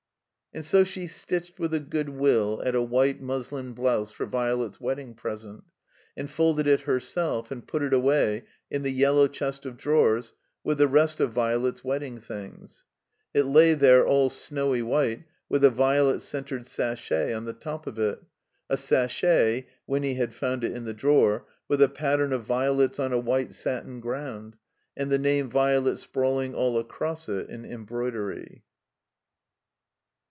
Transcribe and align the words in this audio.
And 0.53 0.65
so 0.65 0.83
she 0.83 1.07
stitched 1.07 1.59
with 1.59 1.73
a 1.73 1.79
good 1.79 2.09
will 2.09 2.61
at 2.65 2.75
a 2.75 2.81
white 2.81 3.21
muslin 3.21 3.71
blouse 3.71 4.11
for 4.11 4.25
Violet's 4.25 4.81
wedding 4.81 5.13
present, 5.13 5.63
and 6.17 6.29
folded 6.29 6.67
it 6.67 6.81
h^ 6.81 7.01
self 7.01 7.51
and 7.51 7.65
put 7.65 7.81
it 7.81 7.93
away 7.93 8.43
in 8.69 8.81
the 8.81 8.91
yellow 8.91 9.29
chest 9.29 9.65
of 9.65 9.77
drawers 9.77 10.33
with 10.61 10.79
the 10.79 10.89
rest 10.89 11.21
of 11.21 11.31
Violet's 11.31 11.85
wedding 11.85 12.19
things. 12.19 12.83
It 13.33 13.43
lay 13.45 13.75
there, 13.75 14.05
all 14.05 14.29
snowy 14.29 14.81
white, 14.81 15.23
with 15.47 15.63
a 15.63 15.69
violet 15.69 16.19
scented 16.21 16.65
sachet 16.65 17.33
on 17.33 17.45
the 17.45 17.53
top 17.53 17.87
of 17.87 17.97
it, 17.97 18.21
a 18.69 18.75
sachet 18.75 19.67
(Winny 19.87 20.15
had 20.15 20.33
found 20.33 20.65
it 20.65 20.73
in 20.73 20.83
the 20.83 20.93
drawer) 20.93 21.47
with 21.69 21.81
a 21.81 21.87
pattern 21.87 22.33
of 22.33 22.43
violets 22.43 22.99
on 22.99 23.13
a 23.13 23.17
white 23.19 23.53
satin 23.53 24.01
ground 24.01 24.57
and 24.97 25.09
the 25.09 25.17
name 25.17 25.49
"Violet" 25.49 25.95
sprawling 25.99 26.53
all 26.53 26.77
across 26.77 27.29
it 27.29 27.49
in 27.49 27.63
embroidery. 27.63 28.65